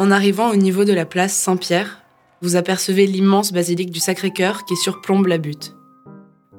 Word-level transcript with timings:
En 0.00 0.10
arrivant 0.10 0.48
au 0.48 0.56
niveau 0.56 0.86
de 0.86 0.94
la 0.94 1.04
place 1.04 1.34
Saint-Pierre, 1.34 2.00
vous 2.40 2.56
apercevez 2.56 3.06
l'immense 3.06 3.52
basilique 3.52 3.90
du 3.90 4.00
Sacré-Cœur 4.00 4.64
qui 4.64 4.74
surplombe 4.74 5.26
la 5.26 5.36
butte. 5.36 5.76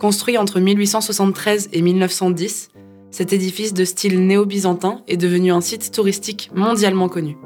Construit 0.00 0.36
entre 0.36 0.58
1873 0.58 1.68
et 1.72 1.80
1910, 1.80 2.70
cet 3.12 3.32
édifice 3.32 3.74
de 3.74 3.84
style 3.84 4.26
néo-byzantin 4.26 5.02
est 5.06 5.16
devenu 5.16 5.52
un 5.52 5.60
site 5.60 5.92
touristique 5.92 6.50
mondialement 6.52 7.08
connu. 7.08 7.36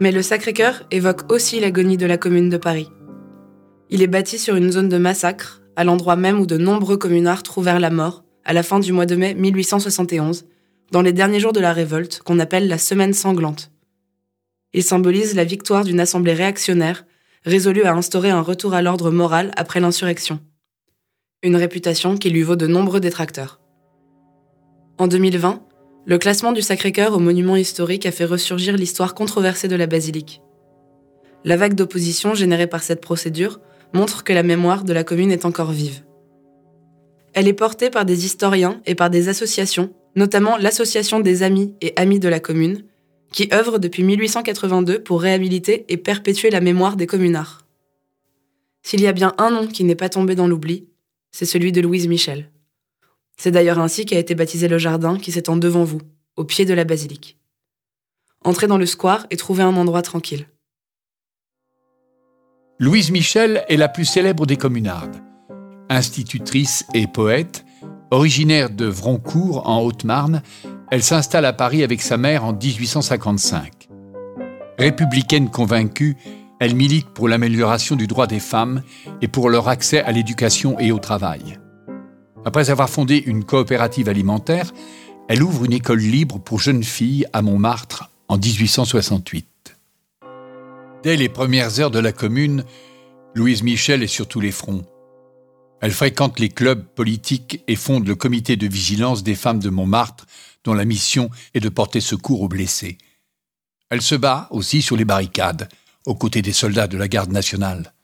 Mais 0.00 0.12
le 0.12 0.22
Sacré-Cœur 0.22 0.84
évoque 0.92 1.32
aussi 1.32 1.58
l'agonie 1.58 1.96
de 1.96 2.06
la 2.06 2.18
commune 2.18 2.48
de 2.48 2.58
Paris. 2.58 2.92
Il 3.90 4.02
est 4.02 4.06
bâti 4.06 4.38
sur 4.38 4.54
une 4.54 4.70
zone 4.70 4.88
de 4.88 4.98
massacre, 4.98 5.62
à 5.74 5.82
l'endroit 5.82 6.14
même 6.14 6.38
où 6.38 6.46
de 6.46 6.58
nombreux 6.58 6.96
communards 6.96 7.42
trouvèrent 7.42 7.80
la 7.80 7.90
mort, 7.90 8.22
à 8.44 8.52
la 8.52 8.62
fin 8.62 8.78
du 8.78 8.92
mois 8.92 9.06
de 9.06 9.16
mai 9.16 9.34
1871, 9.34 10.44
dans 10.90 11.02
les 11.02 11.12
derniers 11.12 11.40
jours 11.40 11.52
de 11.52 11.60
la 11.60 11.72
révolte 11.72 12.20
qu'on 12.24 12.38
appelle 12.38 12.68
la 12.68 12.78
Semaine 12.78 13.12
sanglante. 13.12 13.70
Il 14.72 14.82
symbolise 14.82 15.34
la 15.34 15.44
victoire 15.44 15.84
d'une 15.84 16.00
assemblée 16.00 16.34
réactionnaire, 16.34 17.04
résolue 17.44 17.84
à 17.84 17.94
instaurer 17.94 18.30
un 18.30 18.40
retour 18.40 18.74
à 18.74 18.82
l'ordre 18.82 19.10
moral 19.10 19.52
après 19.56 19.80
l'insurrection. 19.80 20.40
Une 21.42 21.56
réputation 21.56 22.16
qui 22.16 22.30
lui 22.30 22.42
vaut 22.42 22.56
de 22.56 22.66
nombreux 22.66 23.00
détracteurs. 23.00 23.60
En 24.98 25.08
2020, 25.08 25.62
le 26.06 26.18
classement 26.18 26.52
du 26.52 26.62
Sacré-Cœur 26.62 27.14
au 27.14 27.18
monument 27.18 27.56
historique 27.56 28.06
a 28.06 28.12
fait 28.12 28.24
ressurgir 28.24 28.76
l'histoire 28.76 29.14
controversée 29.14 29.68
de 29.68 29.76
la 29.76 29.86
basilique. 29.86 30.40
La 31.44 31.56
vague 31.56 31.74
d'opposition 31.74 32.34
générée 32.34 32.66
par 32.66 32.82
cette 32.82 33.00
procédure 33.00 33.60
montre 33.92 34.24
que 34.24 34.32
la 34.32 34.42
mémoire 34.42 34.84
de 34.84 34.92
la 34.92 35.04
commune 35.04 35.32
est 35.32 35.44
encore 35.44 35.72
vive. 35.72 36.02
Elle 37.34 37.48
est 37.48 37.52
portée 37.52 37.90
par 37.90 38.04
des 38.04 38.24
historiens 38.24 38.80
et 38.86 38.94
par 38.94 39.10
des 39.10 39.28
associations, 39.28 39.92
notamment 40.16 40.56
l'Association 40.56 41.20
des 41.20 41.42
Amis 41.42 41.74
et 41.80 41.92
Amis 41.96 42.18
de 42.18 42.28
la 42.28 42.40
commune, 42.40 42.84
qui 43.32 43.48
œuvre 43.52 43.78
depuis 43.78 44.02
1882 44.02 45.02
pour 45.02 45.20
réhabiliter 45.20 45.84
et 45.88 45.98
perpétuer 45.98 46.50
la 46.50 46.60
mémoire 46.60 46.96
des 46.96 47.06
communards. 47.06 47.66
S'il 48.82 49.02
y 49.02 49.06
a 49.06 49.12
bien 49.12 49.34
un 49.36 49.50
nom 49.50 49.66
qui 49.66 49.84
n'est 49.84 49.94
pas 49.94 50.08
tombé 50.08 50.34
dans 50.34 50.48
l'oubli, 50.48 50.88
c'est 51.32 51.44
celui 51.44 51.70
de 51.70 51.82
Louise 51.82 52.08
Michel. 52.08 52.50
C'est 53.36 53.50
d'ailleurs 53.50 53.78
ainsi 53.78 54.06
qu'a 54.06 54.18
été 54.18 54.34
baptisé 54.34 54.68
le 54.68 54.78
jardin 54.78 55.18
qui 55.18 55.32
s'étend 55.32 55.56
devant 55.56 55.84
vous, 55.84 56.00
au 56.36 56.44
pied 56.44 56.64
de 56.64 56.72
la 56.72 56.84
basilique. 56.84 57.36
Entrez 58.42 58.68
dans 58.68 58.78
le 58.78 58.86
square 58.86 59.26
et 59.30 59.36
trouvez 59.36 59.64
un 59.64 59.76
endroit 59.76 60.02
tranquille. 60.02 60.46
Louise 62.78 63.10
Michel 63.10 63.64
est 63.68 63.76
la 63.76 63.88
plus 63.88 64.04
célèbre 64.06 64.46
des 64.46 64.56
communardes. 64.56 65.16
Institutrice 65.90 66.86
et 66.94 67.06
poète, 67.06 67.65
originaire 68.10 68.70
de 68.70 68.86
Vroncourt 68.86 69.68
en 69.68 69.80
Haute-Marne, 69.80 70.42
elle 70.90 71.02
s'installe 71.02 71.44
à 71.44 71.52
Paris 71.52 71.82
avec 71.82 72.02
sa 72.02 72.16
mère 72.16 72.44
en 72.44 72.52
1855. 72.52 73.88
Républicaine 74.78 75.50
convaincue, 75.50 76.16
elle 76.60 76.74
milite 76.74 77.08
pour 77.08 77.28
l'amélioration 77.28 77.96
du 77.96 78.06
droit 78.06 78.26
des 78.26 78.40
femmes 78.40 78.82
et 79.20 79.28
pour 79.28 79.50
leur 79.50 79.68
accès 79.68 80.00
à 80.00 80.12
l'éducation 80.12 80.78
et 80.78 80.92
au 80.92 80.98
travail. 80.98 81.58
Après 82.44 82.70
avoir 82.70 82.88
fondé 82.88 83.22
une 83.26 83.44
coopérative 83.44 84.08
alimentaire, 84.08 84.72
elle 85.28 85.42
ouvre 85.42 85.64
une 85.64 85.72
école 85.72 85.98
libre 85.98 86.38
pour 86.38 86.60
jeunes 86.60 86.84
filles 86.84 87.26
à 87.32 87.42
Montmartre 87.42 88.10
en 88.28 88.38
1868. 88.38 89.76
Dès 91.02 91.16
les 91.16 91.28
premières 91.28 91.80
heures 91.80 91.90
de 91.90 91.98
la 91.98 92.12
commune, 92.12 92.64
Louise 93.34 93.62
Michel 93.62 94.02
est 94.02 94.06
sur 94.06 94.28
tous 94.28 94.40
les 94.40 94.52
fronts. 94.52 94.84
Elle 95.86 95.92
fréquente 95.92 96.40
les 96.40 96.48
clubs 96.48 96.84
politiques 96.84 97.62
et 97.68 97.76
fonde 97.76 98.08
le 98.08 98.16
comité 98.16 98.56
de 98.56 98.66
vigilance 98.66 99.22
des 99.22 99.36
femmes 99.36 99.60
de 99.60 99.70
Montmartre, 99.70 100.26
dont 100.64 100.74
la 100.74 100.84
mission 100.84 101.30
est 101.54 101.60
de 101.60 101.68
porter 101.68 102.00
secours 102.00 102.42
aux 102.42 102.48
blessés. 102.48 102.98
Elle 103.88 104.02
se 104.02 104.16
bat 104.16 104.48
aussi 104.50 104.82
sur 104.82 104.96
les 104.96 105.04
barricades, 105.04 105.68
aux 106.04 106.16
côtés 106.16 106.42
des 106.42 106.52
soldats 106.52 106.88
de 106.88 106.98
la 106.98 107.06
garde 107.06 107.30
nationale. 107.30 107.94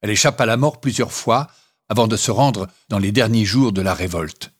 Elle 0.00 0.10
échappe 0.10 0.40
à 0.40 0.46
la 0.46 0.56
mort 0.56 0.80
plusieurs 0.80 1.12
fois 1.12 1.46
avant 1.88 2.08
de 2.08 2.16
se 2.16 2.32
rendre 2.32 2.66
dans 2.88 2.98
les 2.98 3.12
derniers 3.12 3.44
jours 3.44 3.70
de 3.70 3.82
la 3.82 3.94
révolte. 3.94 4.50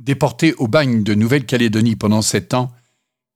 Déportée 0.00 0.54
au 0.54 0.66
bagne 0.66 1.04
de 1.04 1.14
Nouvelle-Calédonie 1.14 1.94
pendant 1.94 2.20
sept 2.20 2.52
ans, 2.52 2.72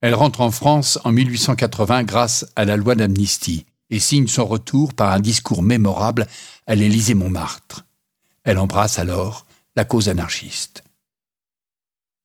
elle 0.00 0.16
rentre 0.16 0.40
en 0.40 0.50
France 0.50 0.98
en 1.04 1.12
1880 1.12 2.02
grâce 2.02 2.46
à 2.56 2.64
la 2.64 2.76
loi 2.76 2.96
d'amnistie 2.96 3.64
et 3.90 4.00
signe 4.00 4.26
son 4.26 4.44
retour 4.44 4.92
par 4.92 5.12
un 5.12 5.20
discours 5.20 5.62
mémorable 5.62 6.26
à 6.66 6.74
l'Élysée-Montmartre. 6.74 7.84
Elle 8.44 8.58
embrasse 8.58 8.98
alors 8.98 9.46
la 9.76 9.84
cause 9.84 10.08
anarchiste. 10.08 10.84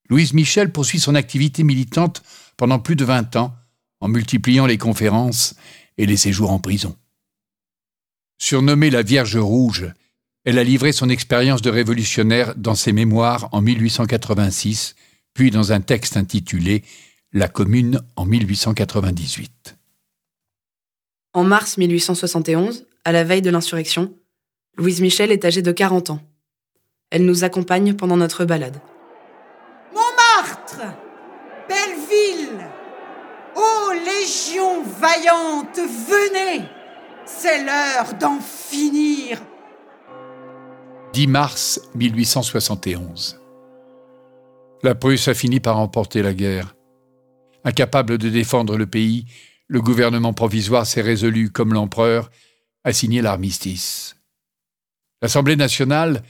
Louise 0.08 0.32
Michel 0.32 0.72
poursuit 0.72 1.00
son 1.00 1.14
activité 1.14 1.62
militante 1.62 2.22
pendant 2.56 2.78
plus 2.78 2.96
de 2.96 3.04
20 3.04 3.36
ans 3.36 3.54
en 4.00 4.08
multipliant 4.08 4.66
les 4.66 4.78
conférences 4.78 5.54
et 5.96 6.06
les 6.06 6.16
séjours 6.16 6.50
en 6.50 6.58
prison. 6.58 6.96
Surnommée 8.38 8.90
la 8.90 9.02
Vierge 9.02 9.36
Rouge, 9.36 9.92
elle 10.44 10.58
a 10.58 10.64
livré 10.64 10.92
son 10.92 11.10
expérience 11.10 11.60
de 11.60 11.70
révolutionnaire 11.70 12.54
dans 12.56 12.76
ses 12.76 12.92
mémoires 12.92 13.48
en 13.52 13.60
1886, 13.60 14.94
puis 15.34 15.50
dans 15.50 15.72
un 15.72 15.80
texte 15.80 16.16
intitulé 16.16 16.84
La 17.32 17.48
Commune 17.48 18.00
en 18.16 18.24
1898. 18.24 19.76
En 21.34 21.44
mars 21.44 21.76
1871, 21.76 22.86
à 23.04 23.12
la 23.12 23.24
veille 23.24 23.42
de 23.42 23.50
l'insurrection, 23.50 24.14
Louise 24.78 25.00
Michel 25.00 25.32
est 25.32 25.44
âgée 25.44 25.60
de 25.60 25.72
40 25.72 26.10
ans. 26.10 26.20
Elle 27.10 27.26
nous 27.26 27.42
accompagne 27.42 27.94
pendant 27.94 28.16
notre 28.16 28.44
balade. 28.44 28.80
Montmartre 29.92 30.94
Belle 31.68 31.96
ville 32.08 32.64
Ô 33.56 33.92
légion 33.92 34.84
vaillante, 34.84 35.78
venez 35.78 36.64
C'est 37.26 37.64
l'heure 37.64 38.14
d'en 38.20 38.38
finir 38.38 39.42
10 41.12 41.26
mars 41.26 41.80
1871. 41.96 43.40
La 44.84 44.94
Prusse 44.94 45.26
a 45.26 45.34
fini 45.34 45.58
par 45.58 45.78
emporter 45.78 46.22
la 46.22 46.34
guerre. 46.34 46.76
Incapable 47.64 48.16
de 48.16 48.28
défendre 48.28 48.76
le 48.76 48.86
pays, 48.86 49.24
le 49.66 49.80
gouvernement 49.80 50.34
provisoire 50.34 50.86
s'est 50.86 51.00
résolu, 51.00 51.50
comme 51.50 51.74
l'empereur, 51.74 52.30
à 52.84 52.92
signer 52.92 53.22
l'armistice. 53.22 54.17
L'Assemblée 55.22 55.56
nationale, 55.56 56.22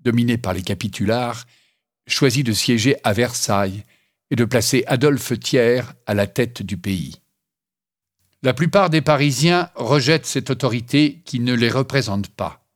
dominée 0.00 0.38
par 0.38 0.54
les 0.54 0.62
capitulars, 0.62 1.46
choisit 2.06 2.44
de 2.44 2.52
siéger 2.52 2.96
à 3.04 3.12
Versailles 3.12 3.84
et 4.30 4.36
de 4.36 4.44
placer 4.44 4.84
Adolphe 4.86 5.38
Thiers 5.38 5.82
à 6.06 6.14
la 6.14 6.26
tête 6.26 6.62
du 6.62 6.76
pays. 6.76 7.16
La 8.42 8.54
plupart 8.54 8.90
des 8.90 9.02
Parisiens 9.02 9.70
rejettent 9.76 10.26
cette 10.26 10.50
autorité 10.50 11.22
qui 11.24 11.38
ne 11.38 11.54
les 11.54 11.70
représente 11.70 12.28
pas. 12.28 12.66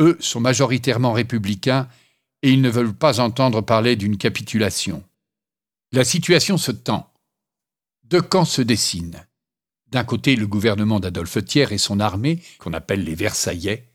Eux 0.00 0.16
sont 0.20 0.40
majoritairement 0.40 1.12
républicains 1.12 1.88
et 2.42 2.50
ils 2.50 2.62
ne 2.62 2.70
veulent 2.70 2.94
pas 2.94 3.20
entendre 3.20 3.60
parler 3.60 3.96
d'une 3.96 4.16
capitulation. 4.16 5.02
La 5.92 6.04
situation 6.04 6.56
se 6.56 6.72
tend. 6.72 7.12
Deux 8.04 8.22
camps 8.22 8.44
se 8.44 8.62
dessinent. 8.62 9.26
D'un 9.88 10.04
côté, 10.04 10.36
le 10.36 10.46
gouvernement 10.46 11.00
d'Adolphe 11.00 11.44
Thiers 11.44 11.72
et 11.72 11.78
son 11.78 12.00
armée, 12.00 12.40
qu'on 12.58 12.72
appelle 12.72 13.04
les 13.04 13.14
Versaillais. 13.14 13.92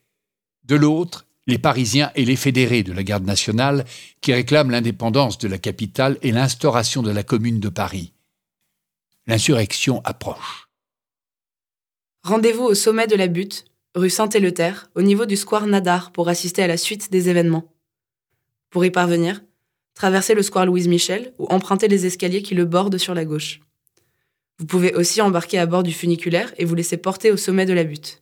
De 0.72 0.78
l'autre, 0.78 1.26
les 1.48 1.58
Parisiens 1.58 2.14
et 2.16 2.24
les 2.24 2.38
fédérés 2.38 2.82
de 2.82 2.94
la 2.94 3.04
garde 3.04 3.26
nationale 3.26 3.84
qui 4.22 4.32
réclament 4.32 4.72
l'indépendance 4.72 5.38
de 5.38 5.50
la 5.50 5.58
capitale 5.58 6.18
et 6.22 6.32
l'instauration 6.32 7.02
de 7.02 7.12
la 7.12 7.24
commune 7.24 7.60
de 7.60 7.68
Paris. 7.68 8.14
L'insurrection 9.28 10.00
approche. 10.06 10.70
Rendez-vous 12.24 12.64
au 12.64 12.74
sommet 12.74 13.08
de 13.08 13.18
la 13.18 13.28
butte, 13.28 13.66
rue 13.96 14.10
Saint-Éleuthère, 14.10 14.90
au 14.96 15.02
niveau 15.02 15.26
du 15.26 15.36
square 15.36 15.68
Nadar 15.68 16.14
pour 16.14 16.30
assister 16.30 16.64
à 16.64 16.68
la 16.68 16.78
suite 16.78 17.12
des 17.12 17.28
événements. 17.28 17.74
Pour 18.70 18.86
y 18.86 18.92
parvenir, 18.92 19.42
traversez 19.94 20.36
le 20.36 20.42
square 20.42 20.68
Louise 20.68 20.88
Michel 20.88 21.34
ou 21.38 21.48
empruntez 21.50 21.90
les 21.90 22.06
escaliers 22.06 22.44
qui 22.44 22.56
le 22.56 22.64
bordent 22.64 22.98
sur 22.98 23.14
la 23.14 23.26
gauche. 23.26 23.60
Vous 24.58 24.68
pouvez 24.68 24.96
aussi 24.96 25.20
embarquer 25.20 25.60
à 25.60 25.66
bord 25.66 25.84
du 25.84 25.92
funiculaire 25.92 26.54
et 26.58 26.64
vous 26.64 26.76
laisser 26.76 26.96
porter 26.96 27.30
au 27.30 27.36
sommet 27.36 27.66
de 27.66 27.74
la 27.74 27.84
butte. 27.84 28.21